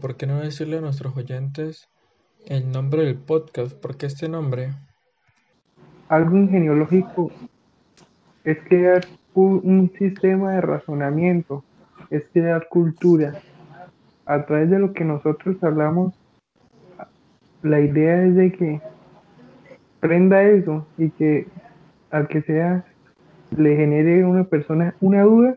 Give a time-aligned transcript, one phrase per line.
[0.00, 1.88] ¿por qué no decirle a nuestros oyentes
[2.46, 3.72] el nombre del podcast?
[3.72, 4.70] ¿Por qué este nombre?
[6.08, 7.30] Algo ingeniológico
[8.44, 11.64] es crear un, sistema de razonamiento,
[12.10, 13.34] es crear cultura.
[14.26, 16.14] A través de lo que nosotros hablamos,
[17.62, 18.80] la idea es de que
[20.00, 21.46] prenda eso y que
[22.10, 22.84] al que sea
[23.56, 25.56] le genere a una persona una duda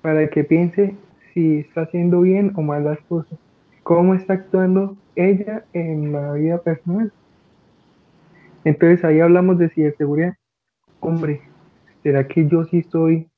[0.00, 0.94] para que piense
[1.34, 3.38] si está haciendo bien o mal las cosas,
[3.88, 7.10] cómo está actuando ella en la vida personal.
[8.62, 10.34] Entonces ahí hablamos de ciberseguridad.
[11.00, 11.40] Hombre,
[12.02, 13.30] ¿será que yo sí estoy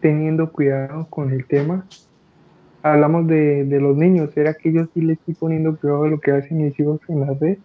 [0.00, 1.84] teniendo cuidado con el tema?
[2.82, 6.32] Hablamos de, los niños, ¿será que yo sí le estoy poniendo cuidado a lo que
[6.32, 7.58] hacen mis hijos en la red?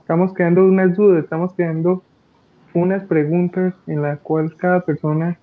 [0.00, 2.02] Estamos creando unas dudas, estamos creando
[2.72, 5.38] unas preguntas en las cuales cada persona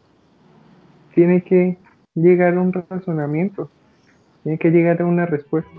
[1.13, 1.77] tiene que
[2.15, 3.69] llegar a un razonamiento,
[4.43, 5.71] tiene que llegar a una respuesta.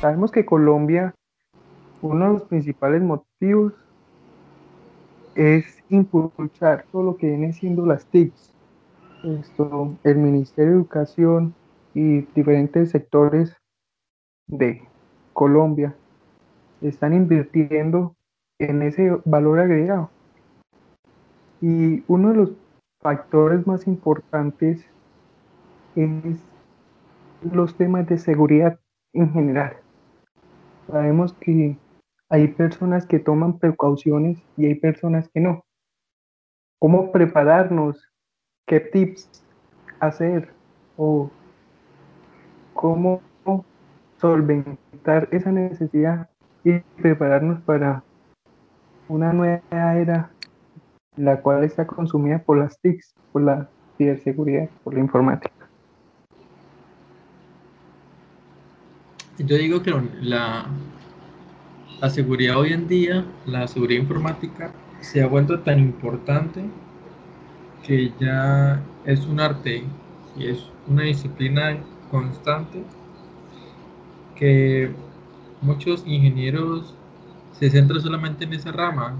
[0.00, 1.14] Sabemos que Colombia,
[2.02, 3.72] uno de los principales motivos
[5.34, 8.53] es impulsar todo lo que viene siendo las TICs,
[9.24, 11.54] esto, el Ministerio de Educación
[11.94, 13.56] y diferentes sectores
[14.46, 14.82] de
[15.32, 15.96] Colombia
[16.80, 18.14] están invirtiendo
[18.58, 20.10] en ese valor agregado.
[21.60, 22.52] Y uno de los
[23.00, 24.86] factores más importantes
[25.96, 26.38] es
[27.42, 28.78] los temas de seguridad
[29.12, 29.76] en general.
[30.86, 31.78] Sabemos que
[32.28, 35.64] hay personas que toman precauciones y hay personas que no.
[36.78, 38.13] ¿Cómo prepararnos
[38.66, 39.44] qué tips
[40.00, 40.52] hacer
[40.96, 41.30] o
[42.72, 43.20] cómo
[44.20, 46.28] solventar esa necesidad
[46.64, 48.02] y prepararnos para
[49.08, 49.60] una nueva
[49.96, 50.30] era,
[51.16, 55.52] la cual está consumida por las TICs, por la ciberseguridad, por la informática.
[59.38, 59.92] Yo digo que
[60.22, 60.66] la,
[62.00, 66.64] la seguridad hoy en día, la seguridad informática, se ha vuelto tan importante
[67.86, 69.84] que ya es un arte
[70.36, 71.78] y es una disciplina
[72.10, 72.82] constante
[74.34, 74.90] que
[75.60, 76.94] muchos ingenieros
[77.52, 79.14] se centran solamente en esa rama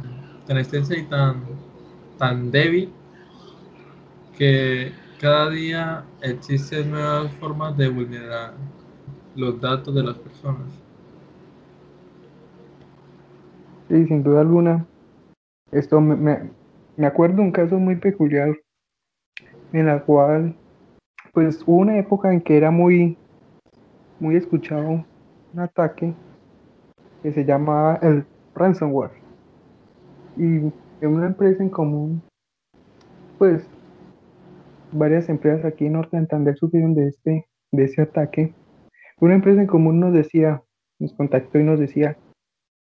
[0.47, 1.43] tan extensa y tan,
[2.19, 2.93] tan débil
[4.37, 8.55] que cada día existen nuevas formas de vulnerar
[9.37, 10.67] los datos de las personas.
[13.89, 14.87] Sí, sin duda alguna.
[15.71, 16.51] Esto me,
[17.03, 18.57] acuerdo un caso muy peculiar
[19.73, 20.55] en la cual,
[21.33, 23.19] pues hubo una época en que era muy,
[24.21, 25.05] muy escuchado
[25.53, 26.15] un ataque
[27.23, 29.11] que se llamaba el ransomware.
[30.37, 30.73] Y en
[31.03, 32.23] una empresa en común,
[33.39, 33.69] pues
[34.93, 36.17] varias empresas aquí en Norte
[36.55, 38.55] sufrieron de este, de ese ataque.
[39.21, 40.63] Una empresa en común nos decía,
[41.01, 42.17] nos contactó y nos decía,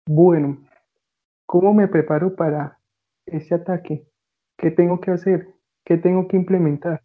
[0.07, 0.57] bueno,
[1.45, 2.76] ¿cómo me preparo para
[3.27, 4.07] ese ataque?
[4.57, 5.53] ¿Qué tengo que hacer?
[5.85, 7.03] ¿Qué tengo que implementar?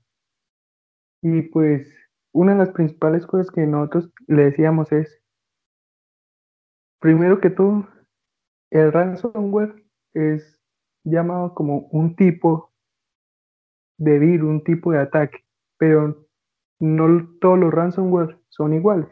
[1.23, 1.89] Y pues
[2.33, 5.23] una de las principales cosas que nosotros le decíamos es,
[7.01, 7.87] primero que todo,
[8.71, 9.85] el ransomware
[10.15, 10.59] es
[11.05, 12.73] llamado como un tipo
[13.99, 15.45] de virus, un tipo de ataque,
[15.79, 16.27] pero
[16.81, 19.09] no todos los ransomware son iguales.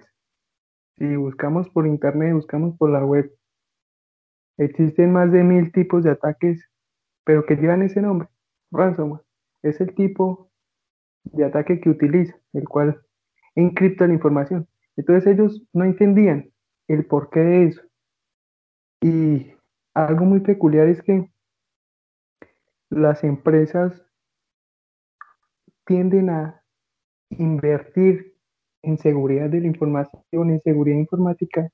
[0.97, 3.33] Si buscamos por internet, buscamos por la web,
[4.59, 6.70] existen más de mil tipos de ataques
[7.25, 8.29] pero que llevan ese nombre,
[8.71, 9.23] ransomware.
[9.63, 10.51] Es el tipo
[11.25, 13.01] de ataque que utiliza, el cual
[13.55, 14.67] encripta la información.
[14.97, 16.51] Entonces ellos no entendían
[16.89, 17.83] el porqué de eso.
[19.03, 19.53] Y
[19.95, 21.31] algo muy peculiar es que
[22.91, 24.03] las empresas
[25.85, 26.63] tienden a
[27.31, 28.35] invertir
[28.83, 31.71] en seguridad de la información, en seguridad informática,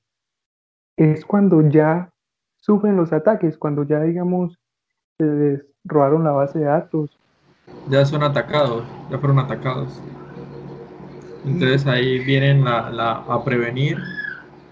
[0.97, 2.11] es cuando ya
[2.57, 4.59] sufren los ataques, cuando ya, digamos,
[5.17, 7.09] se les robaron la base de datos.
[7.89, 10.01] Ya son atacados, ya fueron atacados.
[11.45, 13.97] Entonces ahí vienen la, a prevenir,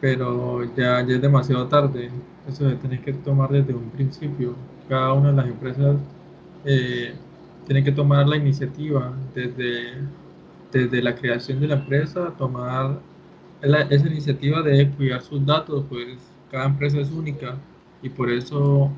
[0.01, 2.11] pero ya, ya es demasiado tarde.
[2.47, 4.55] Eso se tiene que tomar desde un principio.
[4.87, 5.97] Cada una de las empresas
[6.65, 7.15] eh,
[7.65, 9.93] tiene que tomar la iniciativa desde,
[10.71, 12.99] desde la creación de la empresa, tomar
[13.61, 16.19] esa iniciativa de cuidar sus datos, pues
[16.51, 17.57] cada empresa es única
[18.01, 18.91] y por eso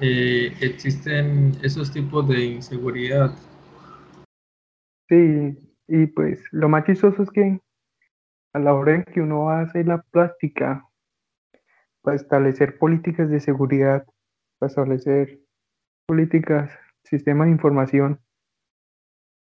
[0.00, 3.30] existen esos tipos de inseguridad.
[5.08, 5.56] Sí,
[5.88, 7.60] y pues lo más chistoso es que
[8.52, 10.88] a la hora en que uno hace la práctica
[12.02, 14.04] para establecer políticas de seguridad,
[14.58, 15.40] para establecer
[16.06, 16.70] políticas,
[17.04, 18.20] sistemas de información,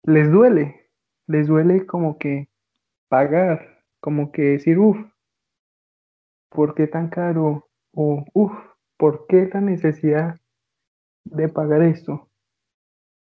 [0.04, 0.90] les duele,
[1.26, 2.48] les duele como que
[3.08, 4.98] pagar, como que decir, uff,
[6.50, 7.68] ¿por qué tan caro?
[7.92, 8.52] O, uff,
[8.96, 10.40] ¿por qué la necesidad
[11.24, 12.28] de pagar esto?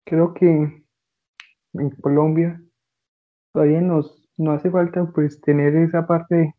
[0.04, 0.84] Creo que
[1.74, 2.60] en Colombia
[3.52, 6.54] todavía nos, no hace falta pues tener esa parte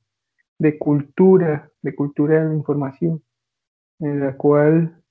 [0.60, 3.24] de cultura, de cultura de la información,
[4.00, 5.02] en la cual,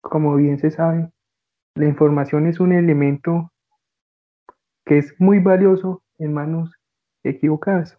[0.00, 1.10] como bien se sabe,
[1.74, 3.52] la información es un elemento
[4.84, 6.72] que es muy valioso en manos
[7.24, 7.98] equivocadas.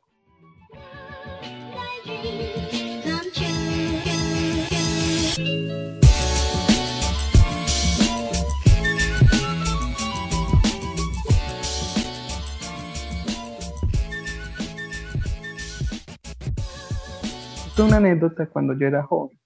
[17.83, 19.37] Una anécdota cuando yo era joven.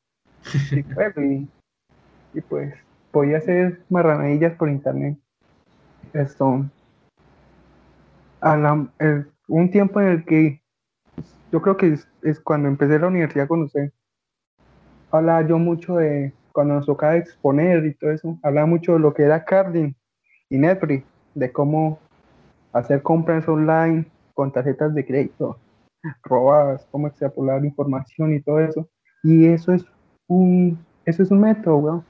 [2.32, 2.76] Y, pues
[3.12, 5.18] podía hacer marranadillas por internet.
[6.14, 6.64] Esto,
[8.40, 8.88] a
[9.48, 10.62] un tiempo en el que
[11.52, 13.92] yo creo que es, cuando empecé la universidad con usted.
[15.10, 18.38] Hablaba yo mucho de cuando nos tocaba exponer y todo eso.
[18.44, 19.96] Hablaba mucho de lo que era Carding
[20.50, 21.04] y Netflix,
[21.34, 21.98] de cómo
[22.74, 24.06] hacer compras online
[24.36, 25.58] con tarjetas de crédito
[26.24, 28.90] robadas, cómo extrapolar información y todo eso.
[29.24, 29.86] Y eso es
[30.28, 32.04] un, eso es un método,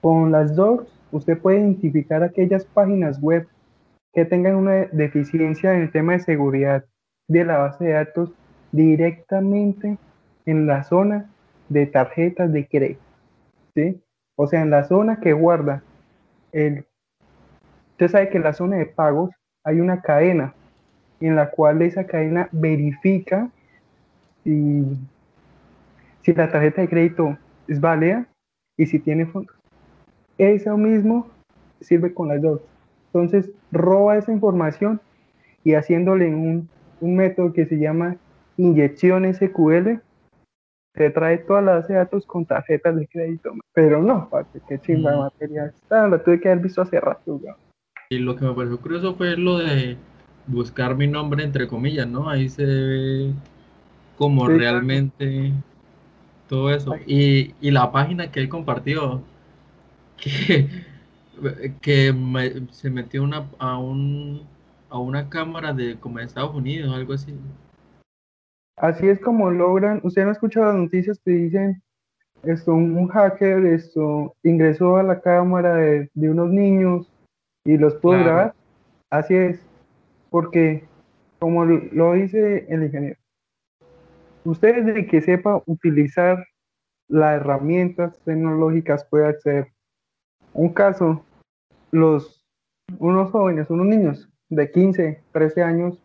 [0.00, 3.48] Con las dos, usted puede identificar aquellas páginas web
[4.12, 6.84] que tengan una deficiencia en el tema de seguridad
[7.28, 8.32] de la base de datos
[8.72, 9.98] directamente
[10.44, 11.30] en la zona
[11.68, 13.00] de tarjetas de crédito.
[13.74, 14.00] ¿sí?
[14.36, 15.82] O sea, en la zona que guarda
[16.52, 16.86] el...
[17.92, 19.30] Usted sabe que en la zona de pagos
[19.64, 20.54] hay una cadena
[21.20, 23.50] en la cual esa cadena verifica
[24.44, 24.84] si,
[26.22, 28.26] si la tarjeta de crédito es válida
[28.76, 29.56] y si tiene fondos.
[30.38, 31.28] Eso mismo
[31.80, 32.60] sirve con las dos.
[33.06, 35.00] Entonces, roba esa información
[35.64, 36.68] y haciéndole un,
[37.00, 38.16] un método que se llama
[38.56, 40.00] inyección SQL,
[40.92, 43.52] te trae toda la base de datos con tarjetas de crédito.
[43.72, 45.72] Pero no, parce, qué chimba de material.
[45.74, 47.40] Esta la tuve que haber visto hace rato.
[48.08, 49.96] Y lo que me pareció curioso fue lo de
[50.46, 52.28] buscar mi nombre entre comillas, ¿no?
[52.28, 53.32] Ahí se ve
[54.16, 55.52] como realmente
[56.48, 56.94] todo eso.
[57.06, 59.22] Y, la página que él compartió,
[60.16, 60.68] que,
[61.80, 62.14] que
[62.70, 64.42] se metió una, a, un,
[64.88, 67.34] a una cámara de como de Estados Unidos, algo así.
[68.76, 71.82] Así es como logran, usted no ha escuchado las noticias que dicen,
[72.42, 77.10] esto, un hacker esto, ingresó a la cámara de, unos niños
[77.64, 78.54] y los pudo grabar.
[79.10, 79.60] Así es,
[80.30, 80.84] porque,
[81.38, 83.18] como lo dice el ingeniero,
[84.44, 86.44] usted de que sepa utilizar
[87.08, 89.72] las herramientas tecnológicas puede hacer
[90.52, 91.24] un caso,
[91.90, 92.44] los,
[92.98, 96.02] unos jóvenes, unos niños de 15, 13 años,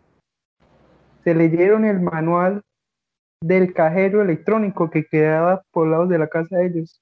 [1.24, 2.62] se leyeron el manual
[3.42, 7.02] del cajero electrónico que quedaba por lados de la casa de ellos.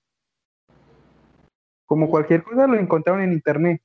[1.86, 3.82] Como cualquier cosa lo encontraron en internet.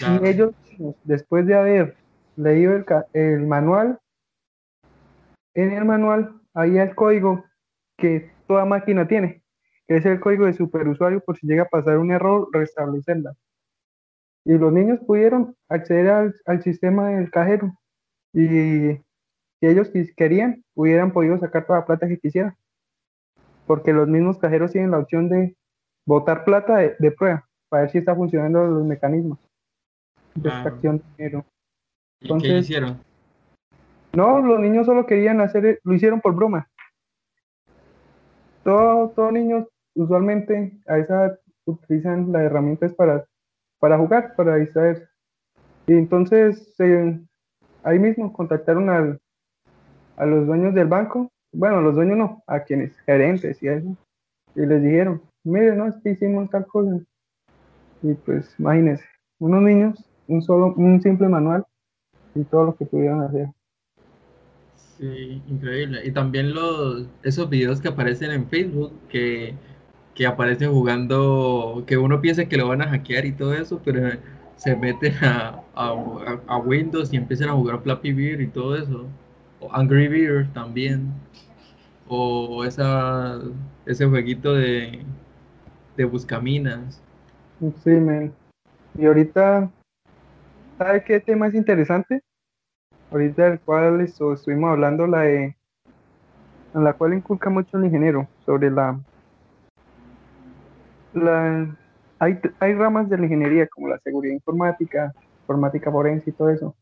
[0.00, 0.52] Y ellos,
[1.04, 1.96] después de haber
[2.40, 3.98] leído el, el manual,
[5.54, 7.44] en el manual había el código
[7.96, 9.42] que toda máquina tiene,
[9.86, 13.34] que es el código de superusuario por si llega a pasar un error, restablecerla.
[14.44, 17.74] Y los niños pudieron acceder al, sistema del cajero
[18.32, 22.56] y si ellos querían, hubieran podido sacar toda la plata que quisieran.
[23.66, 25.56] Porque los mismos cajeros tienen la opción de
[26.06, 29.38] botar plata de, prueba para ver si está funcionando los mecanismos
[30.34, 31.44] de extracción de dinero.
[32.20, 33.00] ¿Y qué hicieron?
[34.12, 36.68] No, los niños solo querían hacer, lo hicieron por broma.
[38.64, 43.24] Todos todo niños usualmente a esa utilizan las herramientas para,
[43.78, 45.08] para jugar, para distraerse.
[45.86, 46.74] Y entonces
[47.82, 49.20] ahí mismo contactaron al,
[50.16, 53.96] a los dueños del banco, bueno, los dueños no, a quienes, gerentes y eso,
[54.54, 57.00] y les dijeron, miren, no, es que hicimos tal cosa.
[58.02, 59.04] Y pues imagínense,
[59.38, 61.64] unos niños, un solo, un simple manual,
[62.34, 63.48] y todo lo que pudieron hacer.
[64.98, 66.02] Sí, increíble.
[66.04, 69.54] Y también los, esos videos que aparecen en Facebook, que,
[70.14, 74.10] que aparecen jugando, que uno piensa que lo van a hackear y todo eso, pero
[74.56, 79.06] se meten a, a, Windows y empiezan a jugar Flappy Beer y todo eso.
[79.60, 81.12] O Angry Beer también.
[82.06, 83.40] O esa,
[83.86, 85.00] ese jueguito de,
[85.96, 87.00] de buscaminas.
[87.82, 88.32] Sí, man.
[88.98, 89.70] Y ahorita,
[90.80, 92.22] ¿sabe qué tema es interesante?
[93.10, 95.54] Ahorita del cual estuvimos hablando, la de,
[96.74, 98.98] en la cual inculca mucho el ingeniero, sobre la,
[101.12, 101.76] la
[102.18, 106.74] hay, hay ramas de la ingeniería como la seguridad informática, informática forense y todo eso,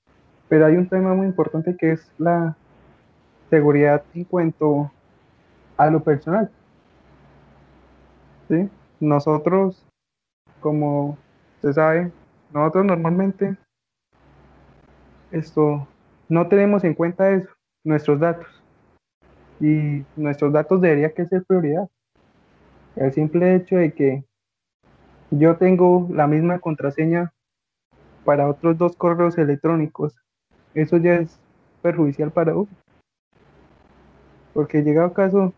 [0.48, 2.56] pero hay un tema muy importante que es la
[3.50, 4.92] seguridad en cuanto
[5.76, 6.48] a lo personal.
[8.48, 8.70] ¿Sí?
[9.00, 9.84] Nosotros,
[10.60, 11.18] como
[11.62, 12.12] se sabe,
[12.52, 13.56] nosotros normalmente
[15.30, 15.86] esto
[16.28, 17.48] no tenemos en cuenta eso,
[17.84, 18.46] nuestros datos.
[19.60, 21.88] Y nuestros datos debería que ser prioridad.
[22.96, 24.24] El simple hecho de que
[25.30, 27.32] yo tengo la misma contraseña
[28.24, 30.14] para otros dos correos electrónicos.
[30.74, 31.40] Eso ya es
[31.82, 32.68] perjudicial para uno.
[34.52, 35.52] Porque llegado caso,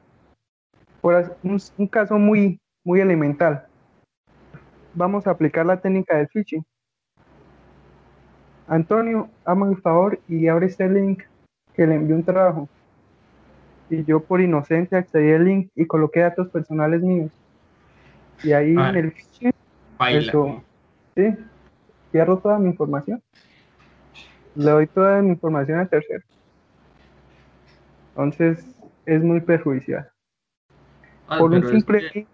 [1.01, 3.67] por un, caso muy, muy elemental,
[4.95, 6.65] vamos a aplicar la técnica del phishing.
[8.71, 11.25] Antonio, ama el favor y abre este link
[11.75, 12.69] que le envió un trabajo.
[13.91, 17.33] Y yo por inocente accedí al link y coloqué datos personales míos.
[18.45, 19.53] Y ahí en el phishing
[20.13, 20.63] eso,
[21.17, 21.37] sí,
[22.13, 23.21] cierro toda mi información.
[24.55, 26.23] Le doy toda mi información al tercero.
[28.11, 28.65] Entonces,
[29.05, 30.09] es muy perjudicial.
[31.27, 32.29] Ah, Por un simple.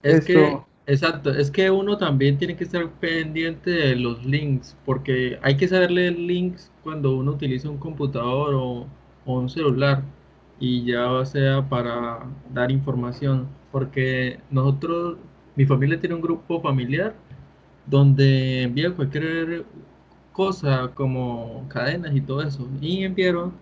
[0.00, 5.38] Es que, exacto, es que uno también tiene que estar pendiente de los links, porque
[5.42, 8.86] hay que saber leer links cuando uno utiliza un computador o,
[9.24, 10.02] o un celular,
[10.60, 12.20] y ya sea para
[12.52, 15.18] dar información, porque nosotros
[15.56, 17.14] mi familia tiene un grupo familiar
[17.86, 19.66] donde envía cualquier
[20.32, 22.68] cosa como cadenas y todo eso.
[22.80, 23.54] Y enviaron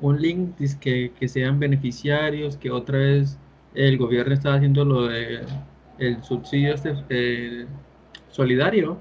[0.00, 3.38] un link que, que sean beneficiarios, que otra vez
[3.74, 5.44] el gobierno está haciendo lo de
[5.98, 7.66] el subsidio este, eh,
[8.30, 8.98] solidario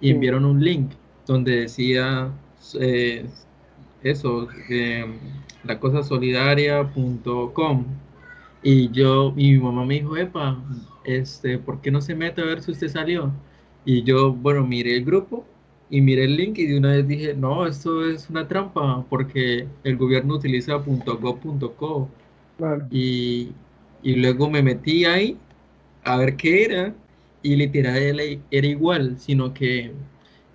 [0.00, 0.92] y enviaron un link
[1.26, 2.30] donde decía
[2.80, 3.26] eh,
[4.02, 5.06] eso, eh,
[5.64, 7.84] la cosa solidaria.com
[8.62, 10.60] y yo, y mi mamá me dijo, epa,
[11.04, 13.32] este, ¿por qué no se mete a ver si usted salió?
[13.84, 15.44] Y yo, bueno, miré el grupo
[15.88, 19.68] y miré el link y de una vez dije, no, esto es una trampa porque
[19.84, 22.08] el gobierno utiliza .gov.co.
[22.90, 23.52] Y,
[24.02, 25.38] y luego me metí ahí
[26.06, 26.94] a ver qué era
[27.42, 27.96] y literal
[28.50, 29.92] era igual, sino que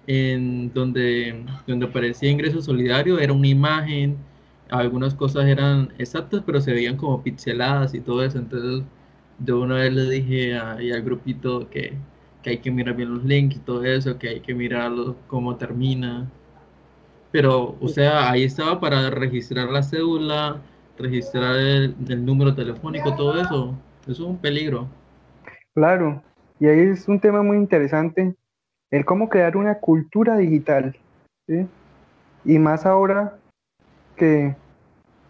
[0.08, 4.18] en donde, donde aparecía ingreso solidario era una imagen,
[4.70, 8.84] algunas cosas eran exactas, pero se veían como pixeladas y todo eso, entonces
[9.40, 11.94] de una vez le dije al grupito que,
[12.46, 16.28] hay que mirar bien los links y todo eso, que hay que mirarlo cómo termina.
[17.32, 20.62] Pero, o sea, ahí estaba para registrar la cédula,
[20.98, 23.76] registrar el, número telefónico, todo eso.
[24.04, 24.90] Eso es un peligro.
[25.74, 26.22] Claro,
[26.60, 28.36] y ahí es un tema muy interesante,
[28.92, 30.96] el cómo crear una cultura digital.
[32.46, 33.38] Y más ahora
[34.16, 34.56] que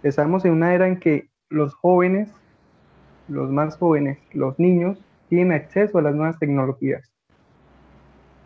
[0.03, 2.29] estamos en una era en que los jóvenes
[3.31, 7.11] los más jóvenes, los niños, tienen acceso a las nuevas tecnologías.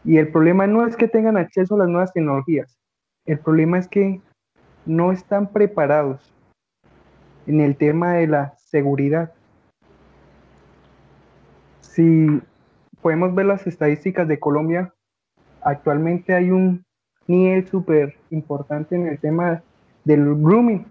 [0.03, 2.77] Y el problema no es que tengan acceso a las nuevas tecnologías,
[3.25, 4.21] el problema es que
[4.85, 6.31] no están preparados
[7.47, 9.33] en el tema de la seguridad.
[11.95, 12.41] Si
[13.01, 14.93] podemos ver las estadísticas de Colombia,
[15.61, 16.83] actualmente hay un
[17.25, 19.63] nivel súper importante en el tema
[20.03, 20.85] del grooming,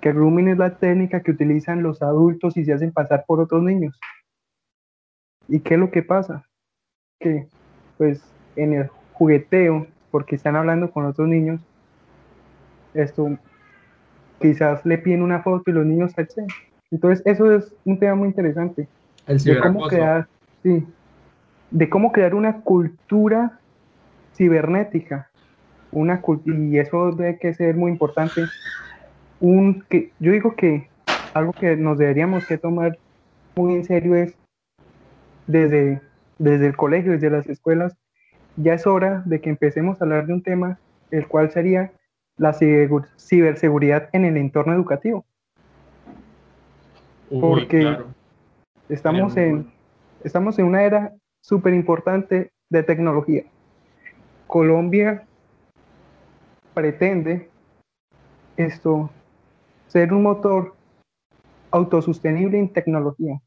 [0.00, 3.62] que grooming es la técnica que utilizan los adultos y se hacen pasar por otros
[3.62, 4.00] niños.
[5.48, 6.46] ¿Y qué es lo que pasa?
[7.18, 7.46] Que
[7.98, 8.24] pues
[8.56, 11.60] en el jugueteo, porque están hablando con otros niños,
[12.94, 13.36] esto
[14.40, 16.26] quizás le piden una foto y los niños se.
[16.90, 18.88] Entonces eso es un tema muy interesante.
[19.38, 20.26] De cómo crear,
[20.62, 20.86] sí,
[21.70, 23.60] de cómo crear una cultura
[24.36, 25.30] cibernética.
[25.92, 28.44] Una, y eso debe que ser muy importante
[29.40, 30.88] un que yo digo que
[31.34, 32.98] algo que nos deberíamos que tomar
[33.56, 34.34] muy en serio es
[35.46, 36.00] desde,
[36.38, 37.96] desde el colegio, desde las escuelas,
[38.56, 40.78] ya es hora de que empecemos a hablar de un tema,
[41.10, 41.92] el cual sería
[42.36, 45.24] la ciberseguridad en el entorno educativo.
[47.28, 47.98] Porque
[48.90, 49.70] estamos, en,
[50.24, 53.44] estamos en una era súper importante de tecnología.
[54.46, 55.26] Colombia
[56.74, 57.48] pretende
[58.56, 59.10] esto
[59.86, 60.74] ser un motor
[61.70, 63.40] autosostenible en tecnología.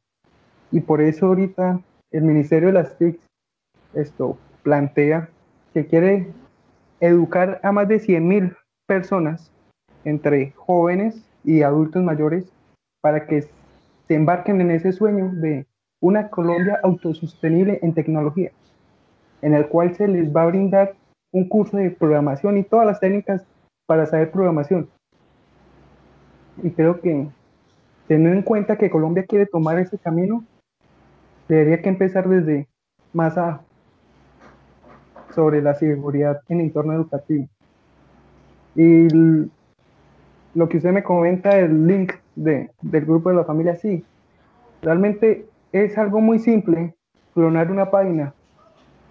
[0.72, 1.80] Y por eso ahorita
[2.12, 3.20] el Ministerio de las TIC
[3.94, 5.30] esto plantea
[5.74, 6.32] que quiere
[7.00, 8.56] educar a más de 100.000
[8.88, 9.52] personas,
[10.04, 12.52] entre jóvenes y adultos mayores,
[13.02, 13.48] para que
[14.08, 15.66] se embarquen en ese sueño de
[16.00, 18.52] una Colombia autosostenible en tecnología,
[19.42, 20.96] en el cual se les va a brindar
[21.32, 23.46] un curso de programación y todas las técnicas
[23.86, 24.90] para saber programación.
[26.62, 27.28] Y creo que
[28.08, 30.44] teniendo en cuenta que Colombia quiere tomar ese camino,
[31.48, 32.68] debería que empezar desde
[33.14, 33.64] más abajo
[35.34, 37.48] sobre la seguridad en el entorno educativo.
[38.76, 39.08] Y
[40.54, 44.04] lo que usted me comenta, el link de, del grupo de la familia, sí,
[44.82, 46.96] realmente es algo muy simple,
[47.34, 48.34] clonar una página.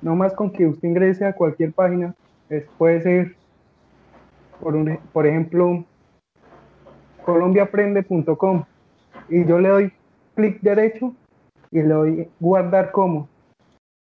[0.00, 2.14] No más con que usted ingrese a cualquier página,
[2.78, 3.36] puede ser,
[4.60, 5.84] por, un, por ejemplo,
[7.24, 8.64] colombiaprende.com
[9.28, 9.92] y yo le doy
[10.34, 11.14] clic derecho
[11.70, 13.28] y le doy guardar como.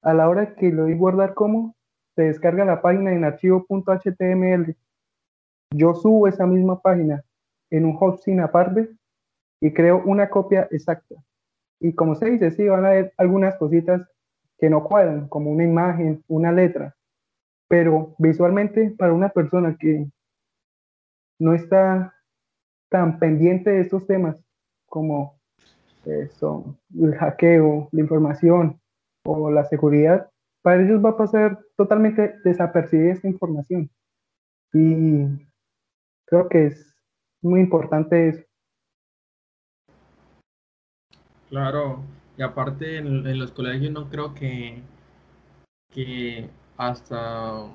[0.02, 1.74] A la hora que le doy guardar como,
[2.14, 4.76] se descarga la página en archivo.html.
[5.72, 7.22] Yo subo esa misma página
[7.70, 8.88] en un hosting aparte
[9.60, 11.14] y creo una copia exacta.
[11.80, 14.02] Y como se dice, sí, van a haber algunas cositas
[14.58, 16.94] que no cuadran, como una imagen, una letra.
[17.68, 20.06] Pero visualmente, para una persona que
[21.38, 22.14] no está
[22.90, 24.36] tan pendiente de estos temas
[24.86, 25.40] como
[26.04, 28.80] eh, son el hackeo, la información
[29.24, 30.28] o la seguridad,
[30.62, 33.90] para ellos va a pasar totalmente desapercibida esta información.
[34.72, 35.26] Y
[36.26, 36.94] creo que es
[37.40, 38.49] muy importante eso.
[41.50, 42.02] Claro,
[42.38, 44.80] y aparte en, los colegios no creo que,
[45.92, 47.66] que hasta,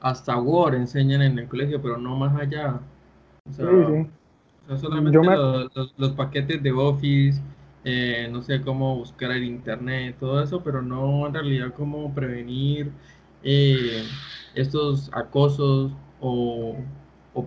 [0.00, 2.80] hasta Word enseñan en el colegio, pero no más allá.
[3.48, 5.18] O sea, solamente
[5.96, 7.40] los, paquetes de Office,
[7.84, 12.90] eh, no sé cómo buscar el internet, todo eso, pero no en realidad cómo prevenir
[13.42, 14.02] eh,
[14.54, 16.76] estos acosos o,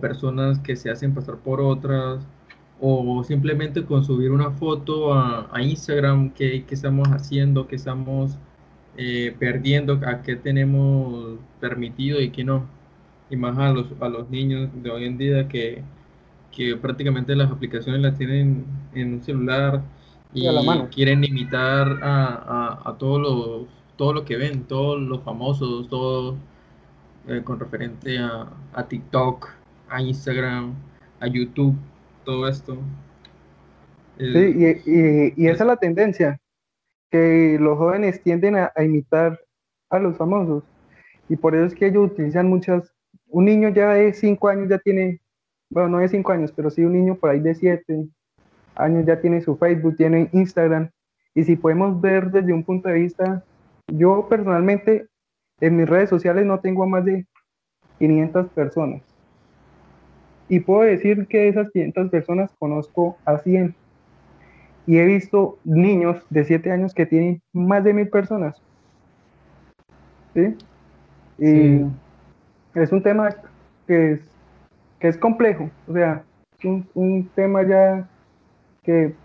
[0.02, 2.26] personas que se hacen pasar por otras
[2.86, 8.38] o simplemente con subir una foto a, Instagram, qué, estamos haciendo, qué estamos
[8.98, 12.66] eh, perdiendo, a qué tenemos permitido y qué no.
[13.30, 15.82] Y más a los, a los niños de hoy en día que,
[16.52, 19.82] que prácticamente las aplicaciones las tienen en un celular
[20.34, 20.46] y
[20.94, 26.36] quieren imitar a, a, todo, lo, todo lo que ven, todos los famosos, todo
[27.30, 29.50] eh, con referente a, a, TikTok,
[29.90, 30.74] a Instagram,
[31.22, 31.78] a YouTube,
[32.24, 32.78] todo esto.
[34.18, 34.26] sí,
[34.86, 36.40] y, y, esa es la tendencia,
[37.12, 39.40] que los jóvenes tienden a, a imitar
[39.90, 40.64] a los famosos.
[41.30, 42.94] Y por eso es que ellos utilizan muchas,
[43.28, 45.22] un niño ya de 5 años ya tiene,
[45.70, 48.08] bueno, no de 5 años, pero sí un niño por ahí de 7,
[48.76, 50.90] años ya tiene su Facebook, tiene Instagram.
[51.36, 53.44] Y si podemos ver desde un punto de vista,
[53.88, 55.08] yo personalmente
[55.60, 57.26] en mis redes sociales no tengo más de
[58.00, 59.13] 500 personas.
[60.54, 63.74] Y puedo decir que de esas 500 personas conozco a 100.
[64.86, 68.62] Y he visto niños de 7 años que tienen más de mil personas.
[70.36, 70.56] ¿Sí?
[71.40, 71.82] Y
[72.76, 73.30] es un tema
[73.88, 74.20] que es,
[75.00, 75.72] que es complejo.
[75.88, 76.24] O sea,
[76.64, 78.08] un, un tema ya
[78.84, 79.16] que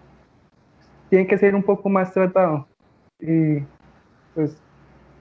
[1.10, 2.66] tiene que ser un poco más tratado
[3.20, 3.62] y
[4.34, 4.56] pues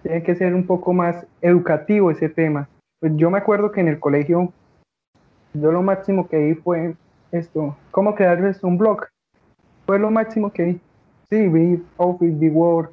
[0.04, 2.70] tiene que ser un poco más educativo ese tema.
[3.02, 4.54] Pues yo me acuerdo que en el colegio
[5.62, 6.96] yo lo máximo que vi fue
[7.32, 9.06] esto, cómo crearles un blog.
[9.86, 10.82] Fue lo máximo que vi.
[11.30, 12.90] Sí, vi Office, vi Word,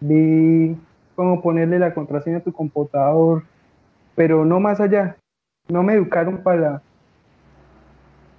[0.00, 0.76] vi
[1.14, 3.44] cómo ponerle la contraseña a tu computador,
[4.14, 5.16] pero no más allá.
[5.68, 6.82] No me educaron para,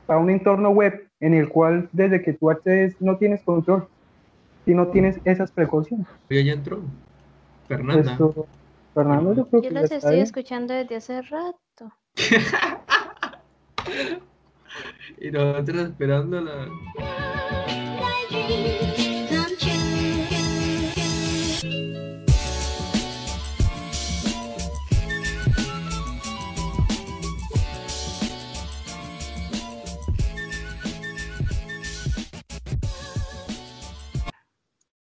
[0.05, 3.87] para un entorno web en el cual desde que tú accedes no tienes control
[4.65, 6.07] y no tienes esas precauciones.
[6.29, 6.81] Ya entró.
[7.67, 8.17] Fernanda.
[8.93, 11.93] Fernando, yo creo yo los estoy escuchando desde hace rato.
[15.21, 16.67] y nosotros esperando la...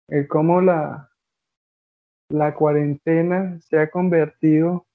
[0.09, 1.11] el cómo la,
[2.29, 4.87] la cuarentena se ha convertido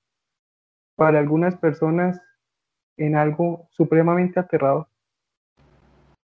[0.96, 2.22] para algunas personas
[3.00, 4.88] en algo supremamente aterrador,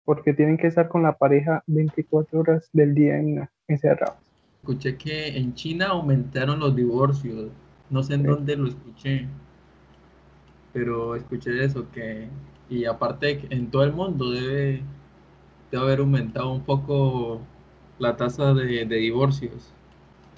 [0.05, 4.17] porque tienen que estar con la pareja 24 horas del día en, encerrados.
[4.61, 7.51] Escuché que en China aumentaron los divorcios,
[7.89, 9.27] no sé en dónde lo escuché,
[10.73, 12.29] pero escuché eso, que,
[12.69, 14.83] y aparte en todo el mundo debe,
[15.71, 17.41] debe haber aumentado un poco
[17.99, 19.73] la tasa de, divorcios.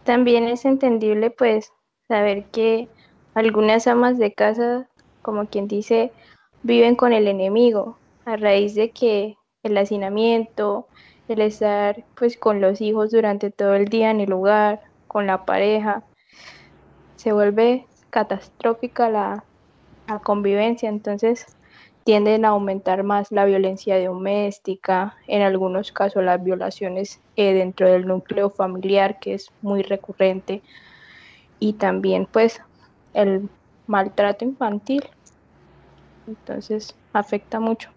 [0.04, 1.72] También es entendible, pues,
[2.08, 2.88] saber que
[3.34, 4.88] algunas amas de casa,
[5.22, 6.12] como quien dice,
[6.62, 10.86] viven con el enemigo a raíz de que el hacinamiento,
[11.28, 15.44] el estar pues con los hijos durante todo el día en el hogar, con la
[15.44, 16.02] pareja,
[17.16, 19.44] se vuelve catastrófica la,
[20.24, 21.46] convivencia, entonces
[22.04, 28.06] tienden a aumentar más la violencia doméstica, en algunos casos las violaciones eh, dentro del
[28.06, 30.60] núcleo familiar, que es muy recurrente,
[31.60, 32.60] y también pues
[33.14, 33.48] el
[33.92, 35.02] maltrato infantil.
[36.26, 37.90] Entonces afecta mucho.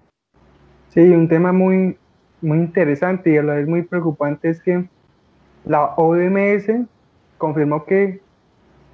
[0.90, 1.98] Sí, un tema muy,
[2.42, 4.88] muy interesante y a la vez muy preocupante es que
[5.64, 6.66] la OMS
[7.38, 8.22] confirmó que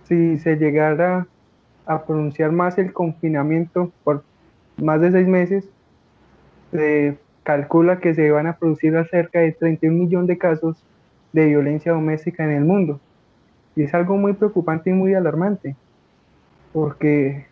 [0.03, 1.27] si se llegara
[1.85, 4.23] a pronunciar más el confinamiento por
[4.77, 5.69] más de seis meses,
[6.71, 10.83] se calcula que se van a producir cerca de 31 millones de casos
[11.33, 12.99] de violencia doméstica en el mundo.
[13.75, 15.75] Y es algo muy preocupante y muy alarmante,
[16.73, 17.45] porque,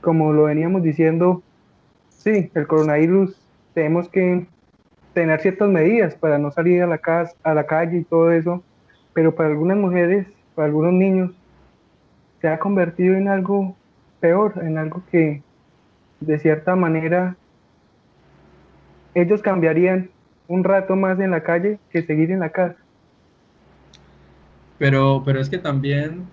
[0.00, 1.42] como lo veníamos diciendo,
[2.08, 3.40] sí, el coronavirus
[3.74, 4.46] tenemos que
[5.14, 8.62] tener ciertas medidas para no salir a la, casa, a la calle y todo eso,
[9.14, 11.32] pero para algunas mujeres, para algunos niños,
[12.40, 13.74] se ha convertido en algo
[14.20, 15.42] peor, en algo que
[16.20, 17.36] de cierta manera
[19.14, 20.10] ellos cambiarían
[20.46, 22.76] un rato más en la calle que seguir en la casa.
[24.78, 26.26] Pero, pero es que también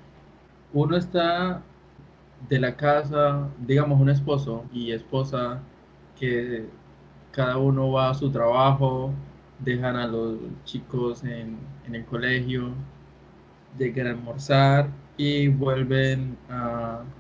[0.75, 1.63] uno está
[2.49, 5.61] de la casa, digamos un esposo y esposa,
[6.19, 6.65] que
[7.31, 9.13] cada uno va a su trabajo,
[9.59, 11.57] dejan a los chicos en,
[11.91, 12.73] el colegio,
[13.79, 16.37] llegan a almorzar y vuelven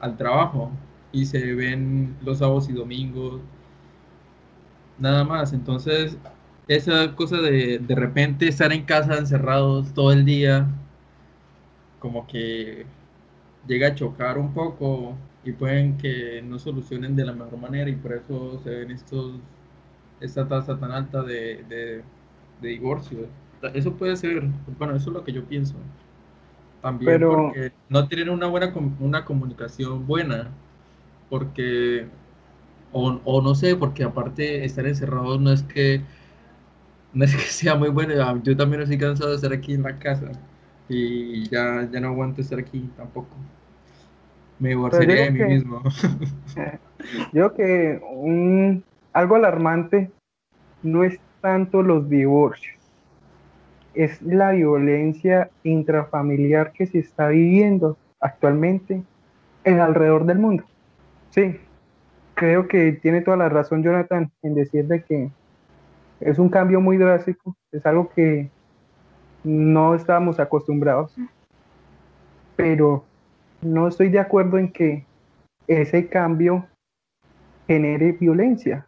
[0.01, 0.71] al trabajo
[1.13, 3.39] y se ven los sábados y domingos,
[4.99, 5.53] nada más.
[5.53, 6.17] Entonces,
[6.67, 10.67] esa cosa de de repente estar en casa encerrados todo el día,
[11.99, 12.85] como que
[13.67, 17.95] llega a chocar un poco y pueden que no solucionen de la mejor manera y
[17.97, 19.41] por eso se ven estos
[20.19, 22.03] esta tasa tan alta de, de,
[22.59, 23.29] de divorcios.
[23.73, 24.43] Eso puede ser,
[24.77, 25.75] bueno, eso es lo que yo pienso.
[26.81, 30.59] También porque no tienen una buena una comunicación buena,
[31.29, 32.09] porque
[32.91, 36.05] o, o, no sé, porque aparte estar encerrados no es que
[37.13, 38.13] no es que sea muy bueno.
[38.43, 40.31] Yo también estoy cansado de estar aquí en la casa
[40.87, 43.35] y ya, ya no aguanto estar aquí tampoco.
[44.59, 45.81] Me divorciaría de mí mismo.
[47.33, 50.11] yo que un, algo alarmante
[50.83, 52.77] no es tanto los divorcios,
[53.93, 59.03] es la violencia intrafamiliar que se está viviendo actualmente
[59.63, 60.63] en alrededor del mundo.
[61.31, 61.59] Sí,
[62.33, 65.29] creo que tiene toda la razón Jonathan en decir de que
[66.19, 68.49] es un cambio muy drástico, es algo que
[69.45, 71.15] no estábamos acostumbrados,
[72.55, 73.05] pero
[73.61, 75.05] no estoy de acuerdo en que
[75.67, 76.65] ese cambio
[77.67, 78.85] genere violencia.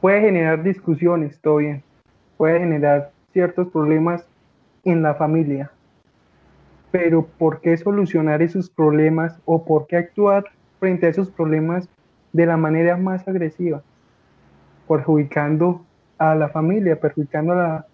[0.00, 1.82] puede generar discusiones, todo bien,
[2.36, 4.26] puede generar ciertos problemas
[4.84, 5.70] en la familia,
[6.90, 10.44] pero ¿por qué solucionar esos problemas o por qué actuar
[10.78, 11.88] frente a esos problemas
[12.32, 13.82] de la manera más agresiva?
[14.86, 15.82] Perjudicando
[16.18, 17.86] a la familia, perjudicando a,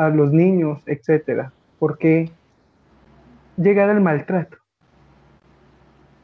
[0.00, 1.52] a los niños, etcétera.
[1.78, 2.30] ¿Por qué
[3.58, 4.56] llegar al maltrato?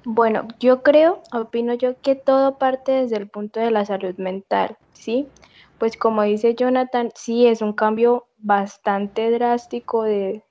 [0.07, 4.79] Bueno, yo creo, opino yo, que todo parte desde el punto de la salud mental,
[4.95, 5.29] ¿sí?
[5.79, 10.43] Pues como dice Jonathan, sí es un cambio bastante drástico de,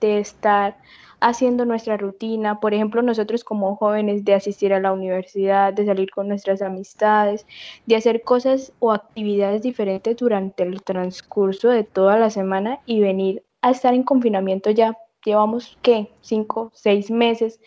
[0.00, 0.76] de estar
[1.20, 6.10] haciendo nuestra rutina, por ejemplo, nosotros como jóvenes, de asistir a la universidad, de salir
[6.10, 7.46] con nuestras amistades,
[7.86, 13.42] de hacer cosas o actividades diferentes durante el transcurso de toda la semana y venir
[13.62, 14.96] a estar en confinamiento ya.
[15.24, 16.10] Llevamos, ¿qué?
[16.20, 17.60] Cinco, seis meses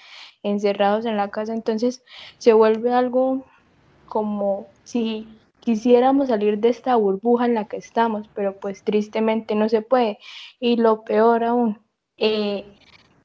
[0.44, 2.04] encerrados en la casa, entonces
[2.38, 3.44] se vuelve algo
[4.08, 5.28] como si
[5.62, 10.18] quisiéramos salir de esta burbuja en la que estamos, pero pues tristemente no se puede.
[10.60, 11.80] Y lo peor aún,
[12.18, 12.66] eh,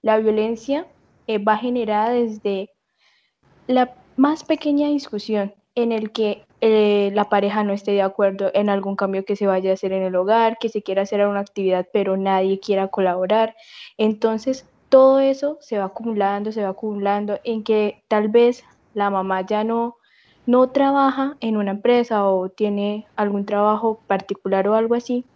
[0.02, 0.87] la violencia
[1.26, 2.70] eh, va generada desde
[3.66, 8.70] la más pequeña discusión en el que eh, la pareja no esté de acuerdo en
[8.70, 11.40] algún cambio que se vaya a hacer en el hogar, que se quiera hacer una
[11.40, 13.54] actividad pero nadie quiera colaborar.
[13.98, 19.42] Entonces, todo eso se va acumulando, se va acumulando en que tal vez la mamá
[19.42, 19.96] ya no,
[20.46, 25.26] no trabaja en una empresa o tiene algún trabajo particular o algo así,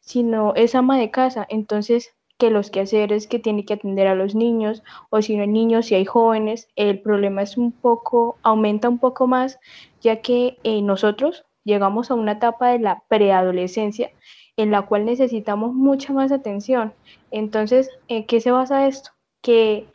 [0.00, 1.46] sino es ama de casa.
[1.50, 5.48] Entonces, que los quehaceres que tiene que atender a los niños, o si no hay
[5.48, 9.60] niños, si hay jóvenes, el problema es un poco, aumenta un poco más,
[10.00, 14.10] ya que eh, nosotros llegamos a una etapa de la preadolescencia
[14.56, 16.92] en la cual necesitamos mucha más atención.
[17.30, 19.10] Entonces, ¿en qué se basa esto?
[19.42, 19.86] que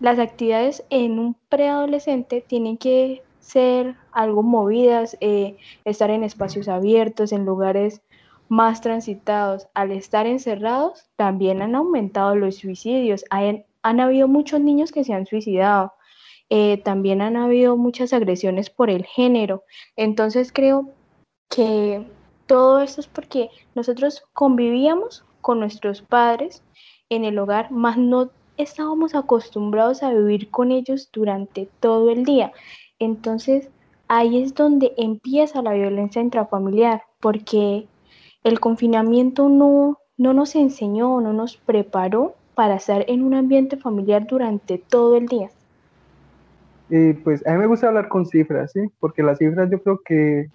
[0.00, 7.32] las actividades en un preadolescente tienen que ser algo movidas, eh, estar en espacios abiertos,
[7.32, 8.02] en lugares
[8.54, 9.66] más transitados.
[9.74, 13.24] Al estar encerrados, también han aumentado los suicidios.
[13.30, 15.92] han habido muchos niños que se han suicidado.
[16.50, 19.64] Eh, también han habido muchas agresiones por el género.
[19.96, 20.90] Entonces creo
[21.48, 22.06] que
[22.46, 26.62] todo esto es porque nosotros convivíamos con nuestros padres
[27.10, 32.52] en el hogar, más no estábamos acostumbrados a vivir con ellos durante todo el día.
[32.98, 33.68] Entonces,
[34.08, 37.86] ahí es donde empieza la violencia intrafamiliar, porque
[38.44, 44.26] el confinamiento no, no nos enseñó, no nos preparó para estar en un ambiente familiar
[44.26, 45.50] durante todo el día.
[46.90, 48.80] Y pues a mí me gusta hablar con cifras, ¿sí?
[49.00, 50.48] Porque las cifras yo creo que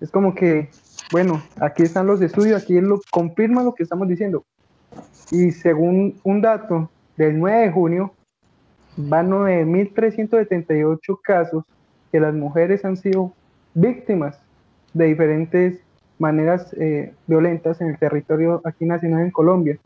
[0.00, 0.68] es como que,
[1.12, 4.44] bueno, aquí están los estudios, aquí lo confirma lo que estamos diciendo.
[5.30, 8.12] Y según un dato del 9 de junio,
[8.96, 11.64] van 9.378 casos
[12.10, 13.32] que las mujeres han sido
[13.74, 14.40] víctimas
[14.92, 15.80] de diferentes
[16.18, 19.78] maneras eh, violentas en el territorio aquí nacional en Colombia.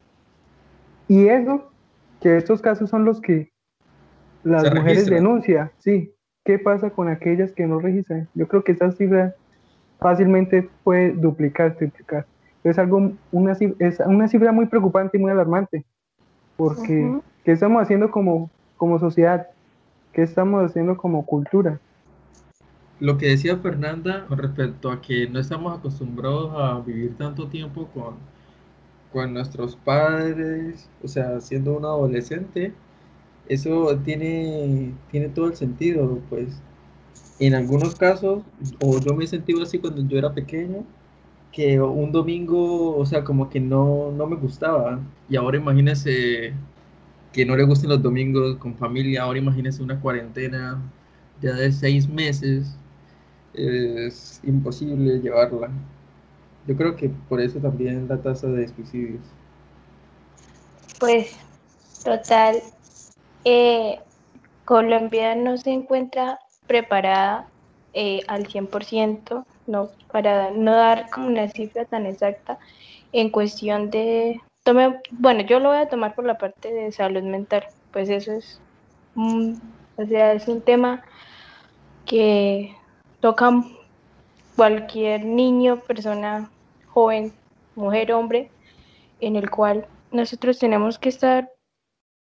[1.09, 1.71] Y eso,
[2.21, 3.51] que estos casos son los que
[4.45, 6.13] las mujeres denuncian, sí.
[6.45, 8.29] ¿Qué pasa con aquellas que no registran?
[8.35, 9.35] Yo creo que esa cifra
[10.01, 12.27] fácilmente puede duplicar, triplicar.
[12.65, 15.85] Es algo, una, es una cifra muy preocupante y muy alarmante,
[16.57, 19.49] porque ¿qué estamos haciendo como, como sociedad?
[20.13, 21.79] ¿Qué estamos haciendo como cultura?
[23.03, 28.15] Lo que decía Fernanda respecto a que no estamos acostumbrados a vivir tanto tiempo con,
[29.13, 32.73] con nuestros padres, o sea, siendo un adolescente,
[33.49, 36.63] eso tiene, tiene todo el sentido, pues
[37.41, 38.45] en algunos casos,
[38.81, 40.85] o yo me he sentido así cuando yo era pequeño,
[41.53, 45.01] que un domingo, o sea, como que no, no me gustaba.
[45.29, 46.55] Y ahora imagínese
[47.33, 50.81] que no le gusten los domingos con familia, ahora imagínese una cuarentena
[51.41, 52.79] ya de seis meses,
[53.55, 55.71] es imposible llevarla.
[56.67, 59.23] Yo creo que por eso también la tasa de suicidios.
[60.99, 61.37] Pues,
[62.05, 62.63] total,
[63.45, 63.99] eh,
[64.65, 67.49] Colombia no se encuentra preparada
[67.93, 72.59] eh, al 100%, no, para no dar como una cifra tan exacta
[73.13, 77.23] en cuestión de, tome, bueno, yo lo voy a tomar por la parte de salud
[77.23, 78.61] mental, pues eso es,
[79.17, 81.03] o sea, es un tema
[82.07, 82.75] que
[83.23, 83.63] toca
[84.57, 86.51] cualquier niño, persona
[86.89, 87.33] joven,
[87.77, 88.51] mujer, hombre,
[89.21, 91.49] en el cual nosotros tenemos que estar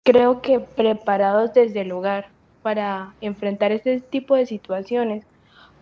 [0.04, 2.28] creo que preparados desde el hogar
[2.62, 5.24] para enfrentar este tipo de situaciones,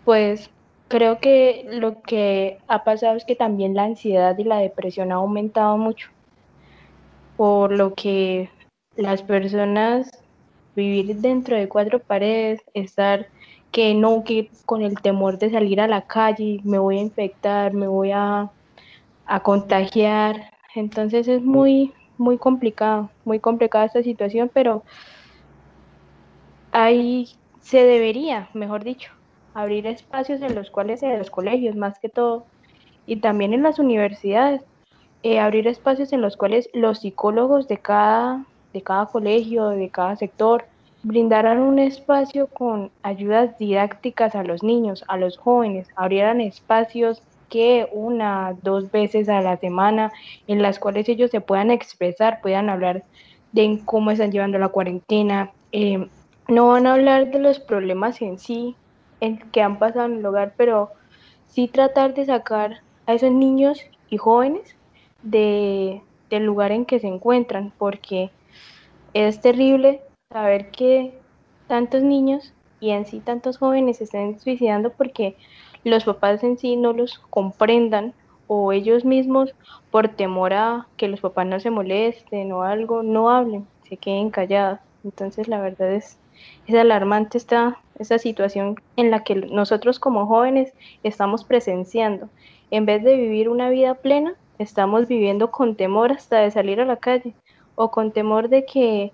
[0.04, 0.50] pues
[0.86, 5.16] creo que lo que ha pasado es que también la ansiedad y la depresión ha
[5.16, 6.10] aumentado mucho,
[7.36, 8.50] por lo que
[8.94, 10.10] las personas
[10.76, 13.26] vivir dentro de cuatro paredes, estar
[13.72, 17.74] que no, que con el temor de salir a la calle, me voy a infectar,
[17.74, 18.50] me voy a,
[19.26, 24.82] a contagiar, entonces es muy, muy complicado, muy complicada esta situación, pero
[26.72, 27.28] ahí
[27.60, 29.12] se debería, mejor dicho,
[29.54, 32.46] abrir espacios en los cuales en los colegios más que todo
[33.06, 34.62] y también en las universidades,
[35.22, 40.16] eh, abrir espacios en los cuales los psicólogos de cada, de cada colegio, de cada
[40.16, 40.64] sector,
[41.02, 47.88] brindaran un espacio con ayudas didácticas a los niños, a los jóvenes, abrieran espacios que
[47.92, 50.12] una, dos veces a la semana
[50.46, 53.04] en las cuales ellos se puedan expresar, puedan hablar
[53.52, 55.50] de cómo están llevando la cuarentena.
[55.72, 56.08] Eh,
[56.48, 58.76] no van a hablar de los problemas en sí
[59.20, 60.90] en que han pasado en el hogar, pero
[61.46, 63.80] sí tratar de sacar a esos niños
[64.10, 64.76] y jóvenes
[65.22, 68.30] de, del lugar en que se encuentran, porque
[69.14, 71.18] es terrible saber que
[71.68, 75.36] tantos niños y en sí tantos jóvenes se estén suicidando porque
[75.84, 78.12] los papás en sí no los comprendan
[78.46, 79.54] o ellos mismos
[79.90, 84.28] por temor a que los papás no se molesten o algo, no hablen, se queden
[84.28, 84.80] callados.
[85.02, 86.18] Entonces la verdad es,
[86.66, 92.28] es alarmante esta, esta situación en la que nosotros como jóvenes estamos presenciando.
[92.70, 96.84] En vez de vivir una vida plena, estamos viviendo con temor hasta de salir a
[96.84, 97.34] la calle
[97.76, 99.12] o con temor de que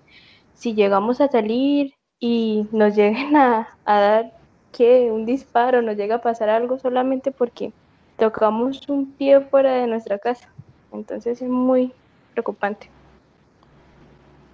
[0.55, 4.31] si llegamos a salir y nos lleguen a, a dar
[4.71, 7.71] que un disparo, nos llega a pasar algo solamente porque
[8.17, 10.49] tocamos un pie fuera de nuestra casa.
[10.91, 11.93] Entonces es muy
[12.33, 12.89] preocupante.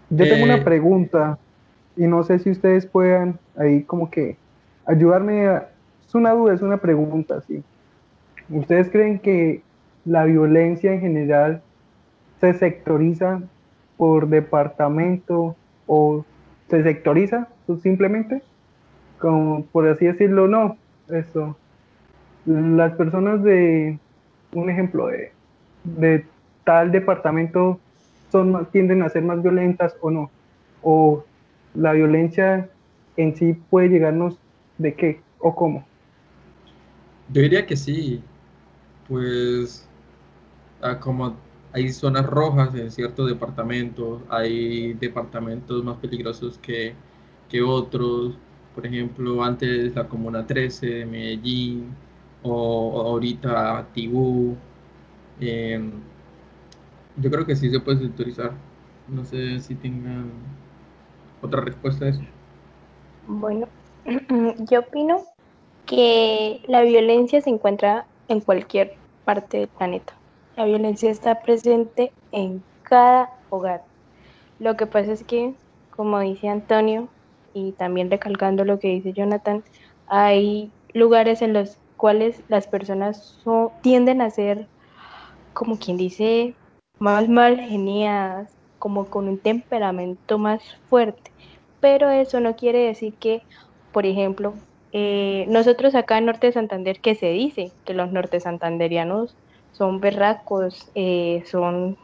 [0.09, 1.39] Yo tengo una eh, pregunta
[1.95, 4.37] y no sé si ustedes puedan ahí como que
[4.85, 5.47] ayudarme.
[5.47, 5.69] A,
[6.05, 7.63] es una duda, es una pregunta, sí.
[8.49, 9.63] ¿Ustedes creen que
[10.03, 11.61] la violencia en general
[12.41, 13.41] se sectoriza
[13.97, 15.55] por departamento,
[15.87, 16.25] o
[16.69, 18.41] se sectoriza pues, simplemente,
[19.19, 20.77] como por así decirlo, no,
[21.09, 21.57] esto,
[22.45, 23.99] las personas de,
[24.53, 25.31] un ejemplo de,
[25.83, 26.25] de
[26.63, 27.79] tal departamento
[28.31, 30.31] son tienden a ser más violentas o no,
[30.81, 31.23] o
[31.75, 32.69] la violencia
[33.17, 34.37] en sí puede llegarnos
[34.77, 35.85] de qué o cómo.
[37.31, 38.23] Yo diría que sí,
[39.07, 39.87] pues
[40.99, 41.35] como
[41.73, 46.93] hay zonas rojas en ciertos departamentos, hay departamentos más peligrosos que,
[47.49, 48.35] que otros,
[48.75, 51.95] por ejemplo, antes la Comuna 13 de Medellín,
[52.43, 54.55] o, ahorita Tibú.
[55.39, 55.91] Em,
[57.17, 58.51] yo creo que sí se puede sectorizar.
[59.07, 60.31] No sé si tengan
[61.41, 62.21] otra respuesta a eso.
[63.27, 63.67] Bueno,
[64.69, 65.23] yo opino
[65.85, 70.20] que la violencia se encuentra en cualquier parte del planeta.
[70.55, 73.83] La violencia está presente en cada hogar.
[74.59, 75.53] Lo que pasa es que,
[75.95, 77.07] como dice Antonio,
[77.53, 79.63] y también recalcando lo que dice Jonathan,
[80.07, 83.39] hay lugares en los cuales las personas
[83.81, 84.67] tienden a ser,
[85.53, 86.53] como quien dice,
[86.99, 91.31] más mal geniadas, como con un temperamento más fuerte.
[91.79, 93.41] Pero eso no quiere decir que,
[93.91, 94.53] por ejemplo,
[94.91, 99.35] eh, nosotros acá en Norte de Santander, que se dice que los norte santanderianos
[99.73, 101.97] son berracos, eh, son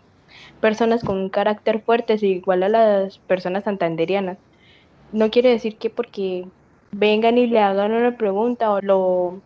[0.60, 4.38] personas con un carácter fuerte, igual a las personas santanderianas.
[5.12, 6.48] No quiere decir que porque
[6.92, 9.42] vengan y le hagan una pregunta o lo,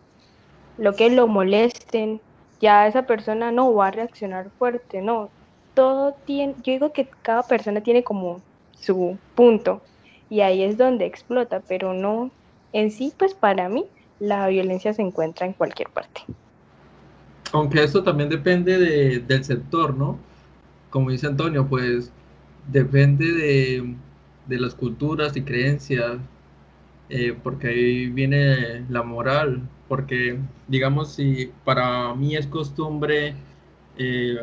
[0.78, 2.20] lo que lo molesten,
[2.60, 5.30] ya esa persona no va a reaccionar fuerte, no.
[5.74, 9.82] Todo tiene, yo digo que cada persona tiene como su punto
[10.28, 12.30] y ahí es donde explota, pero no
[12.72, 13.86] en sí, pues para mí
[14.18, 16.22] la violencia se encuentra en cualquier parte.
[17.52, 20.18] Aunque eso también depende del sector, ¿no?
[20.90, 22.10] Como dice Antonio, pues
[22.70, 23.96] depende
[24.46, 26.18] de, las culturas y creencias,
[27.10, 30.38] eh, porque ahí viene la moral, porque
[30.68, 33.34] digamos si para mí es costumbre
[33.98, 34.36] eh,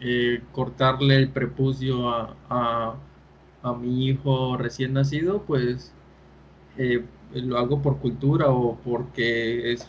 [0.00, 2.08] eh, cortarle el prepucio
[2.50, 2.96] a,
[3.80, 5.94] mi hijo recién nacido, pues
[7.32, 9.88] lo hago por cultura o porque es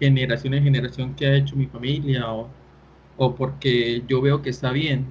[0.00, 2.48] generación en generación que ha hecho mi familia o,
[3.16, 5.06] o porque yo veo que está bien.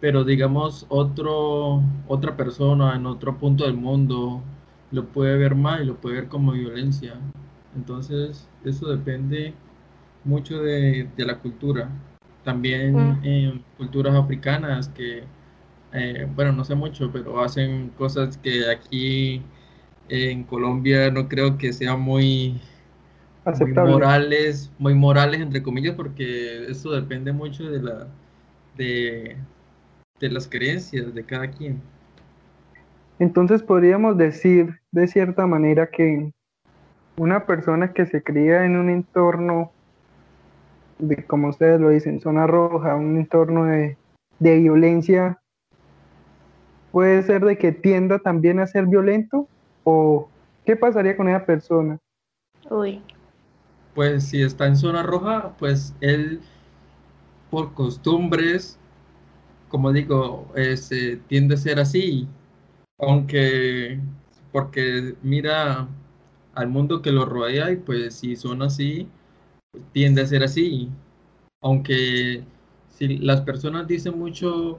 [0.00, 4.42] Pero digamos, otro, otra persona en otro punto del mundo
[4.90, 7.14] lo puede ver mal y lo puede ver como violencia.
[7.76, 9.54] Entonces, eso depende
[10.24, 11.88] mucho de, de la cultura.
[12.44, 13.24] También mm.
[13.24, 15.24] en culturas africanas que,
[15.92, 19.42] eh, bueno, no sé mucho, pero hacen cosas que aquí
[20.08, 22.60] en Colombia no creo que sean muy,
[23.44, 28.06] morales, muy morales entre comillas, porque eso depende mucho de la
[28.76, 29.36] de,
[30.20, 31.80] de las creencias de cada quien.
[33.18, 36.32] Entonces podríamos decir de cierta manera que
[37.16, 39.70] una persona que se cría en un entorno
[40.98, 43.96] de, como ustedes lo dicen, zona roja, un entorno de,
[44.38, 45.38] de violencia,
[46.90, 49.48] puede ser de que tienda también a ser violento
[49.84, 50.28] ¿O
[50.64, 51.98] qué pasaría con esa persona?
[52.70, 53.02] Uy.
[53.94, 56.40] Pues si está en zona roja, pues él
[57.50, 58.78] por costumbres,
[59.68, 60.76] como digo, eh,
[61.28, 62.26] tiende a ser así,
[62.98, 64.00] aunque
[64.52, 65.88] porque mira
[66.54, 69.08] al mundo que lo rodea y pues si son así,
[69.92, 70.90] tiende a ser así,
[71.62, 72.44] aunque
[72.88, 74.78] si las personas dicen mucho,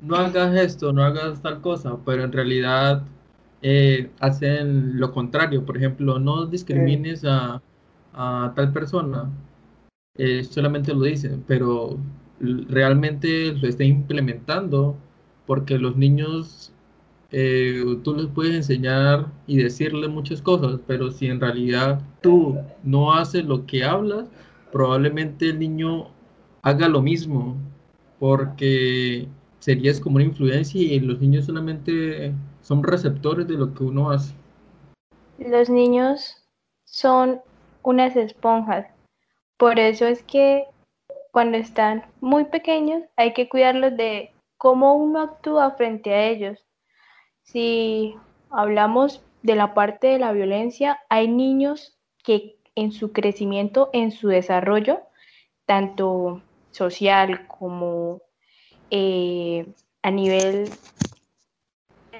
[0.00, 3.04] no hagas esto, no hagas tal cosa, pero en realidad
[3.62, 5.64] eh, hacen lo contrario.
[5.64, 7.60] Por ejemplo, no discrimines a,
[8.54, 9.30] tal persona,
[10.50, 11.98] solamente lo dicen, pero
[12.40, 14.96] realmente lo está implementando
[15.46, 16.72] porque los niños
[17.30, 23.12] eh, tú les puedes enseñar y decirles muchas cosas, pero si en realidad tú no
[23.12, 24.28] haces lo que hablas,
[24.72, 26.08] probablemente el niño
[26.62, 27.56] haga lo mismo,
[28.18, 34.10] porque serías como una influencia y los niños solamente son receptores de lo que uno
[34.10, 34.34] hace.
[35.38, 36.36] Los niños
[36.84, 37.40] son
[37.82, 38.86] unas esponjas.
[39.56, 40.64] Por eso es que
[41.32, 46.64] cuando están muy pequeños hay que cuidarlos de cómo uno actúa frente a ellos.
[47.42, 48.14] Si
[48.50, 54.28] hablamos de la parte de la violencia, hay niños que en su crecimiento, en su
[54.28, 55.00] desarrollo,
[55.66, 58.22] tanto social como
[58.90, 59.66] eh,
[60.02, 60.70] a nivel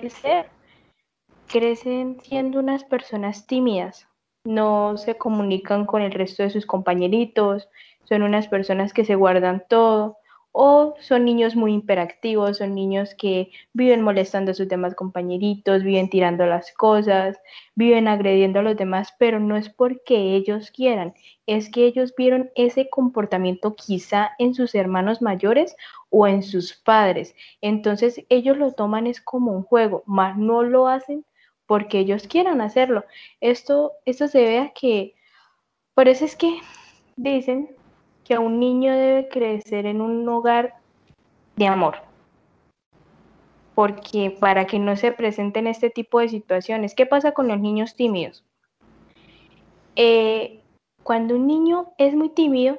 [0.09, 0.49] ser,
[1.47, 4.09] crecen siendo unas personas tímidas,
[4.45, 7.69] no se comunican con el resto de sus compañeritos,
[8.05, 10.19] son unas personas que se guardan todo
[10.53, 16.11] o son niños muy hiperactivos, son niños que viven molestando a sus demás compañeritos, viven
[16.11, 17.39] tirando las cosas,
[17.75, 21.15] viven agrediendo a los demás, pero no es porque ellos quieran,
[21.47, 25.77] es que ellos vieron ese comportamiento quizá en sus hermanos mayores
[26.11, 27.35] o en sus padres.
[27.61, 31.25] Entonces ellos lo toman es como un juego, más no lo hacen
[31.69, 33.05] porque ellos quieran hacerlo.
[33.41, 35.15] Esto, esto se ve a que,
[35.95, 36.59] por eso es que
[37.17, 37.77] dicen
[38.25, 40.75] que un niño debe crecer en un hogar
[41.57, 41.97] de amor.
[43.75, 47.95] Porque para que no se presenten este tipo de situaciones, ¿qué pasa con los niños
[47.95, 48.45] tímidos?
[49.95, 50.63] Eh,
[51.03, 52.79] cuando un niño es muy tímido,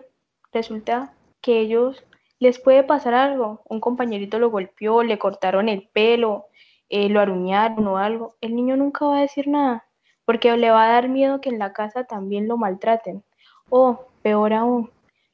[0.52, 2.04] resulta que ellos
[2.40, 3.62] les puede pasar algo.
[3.70, 6.49] Un compañerito lo golpeó, le cortaron el pelo,
[6.90, 8.36] eh, lo aruñaron o algo.
[8.42, 9.86] El niño nunca va a decir nada,
[10.26, 13.24] porque le va a dar miedo que en la casa también lo maltraten.
[13.70, 14.90] O, peor aún,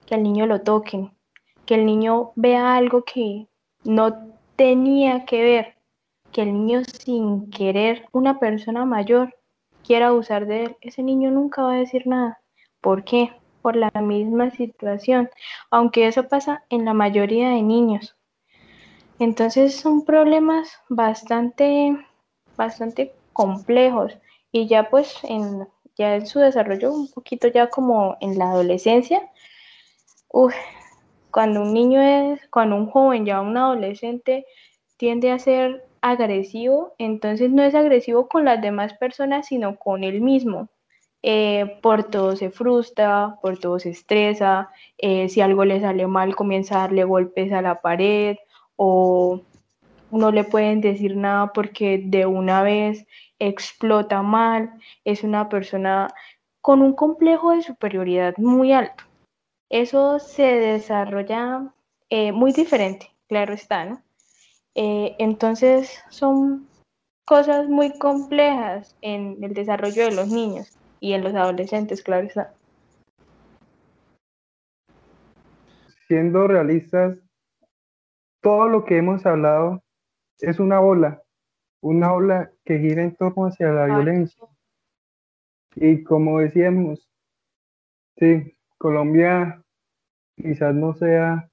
[0.05, 1.11] que al niño lo toquen,
[1.65, 3.47] que el niño vea algo que
[3.83, 5.75] no tenía que ver,
[6.31, 9.35] que el niño sin querer, una persona mayor,
[9.85, 12.39] quiera abusar de él, ese niño nunca va a decir nada.
[12.81, 13.31] ¿Por qué?
[13.61, 15.29] Por la misma situación,
[15.71, 18.15] aunque eso pasa en la mayoría de niños.
[19.20, 21.97] Entonces son problemas bastante,
[22.57, 24.18] bastante complejos
[24.51, 29.30] y ya pues en, ya en su desarrollo un poquito ya como en la adolescencia,
[31.32, 34.45] cuando un niño es, cuando un joven, ya un adolescente,
[34.97, 40.22] tiende a ser agresivo, entonces no es agresivo con las demás personas, sino con él
[40.22, 40.70] mismo.
[41.24, 46.36] Eh, por todo se frustra, por todo se estresa, eh, si algo le sale mal
[46.36, 48.38] comienza a darle golpes a la pared
[48.76, 49.41] o
[50.11, 53.05] no le pueden decir nada porque de una vez
[53.39, 54.71] explota mal,
[55.03, 56.13] es una persona
[56.61, 59.03] con un complejo de superioridad muy alto
[59.69, 61.73] eso se desarrolla
[62.09, 64.01] eh, muy diferente, claro está, ¿no?
[64.76, 66.67] Eh, entonces son
[67.26, 72.53] cosas muy complejas en el desarrollo de los niños y en los adolescentes, claro está.
[76.07, 77.17] Siendo realistas,
[78.45, 79.83] todo lo que hemos hablado
[80.37, 81.23] es una ola,
[81.81, 84.47] una ola que gira en torno hacia la violencia.
[85.73, 87.09] Y como decíamos,
[88.19, 89.63] sí, Colombia
[90.35, 91.49] quizás no sea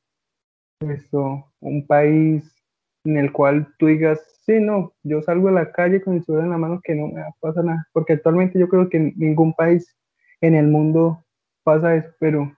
[0.81, 2.63] esto, un país
[3.05, 6.45] en el cual tú digas, sí, no, yo salgo a la calle con el celular
[6.45, 9.55] en la mano que no me pasa nada, porque actualmente yo creo que en ningún
[9.55, 9.97] país
[10.43, 11.25] en el mundo
[11.65, 12.55] pasa eso, pero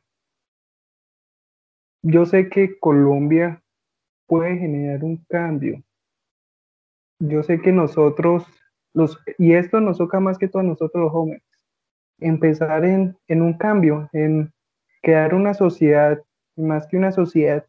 [2.03, 3.64] yo sé que Colombia
[4.27, 5.83] puede generar un cambio.
[7.19, 8.45] Yo sé que nosotros,
[8.93, 11.43] los, y esto nos toca más que todos nosotros los jóvenes,
[12.19, 14.53] empezar en, en un cambio, en
[15.03, 16.23] crear una sociedad,
[16.57, 17.65] más que una sociedad,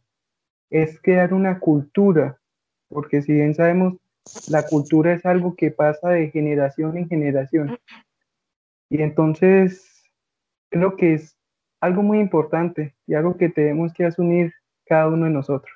[0.69, 2.39] es crear una cultura,
[2.87, 3.95] porque si bien sabemos,
[4.49, 7.77] la cultura es algo que pasa de generación en generación.
[8.89, 10.03] Y entonces,
[10.69, 11.37] creo que es
[11.79, 14.53] algo muy importante y algo que tenemos que asumir
[14.85, 15.73] cada uno de nosotros.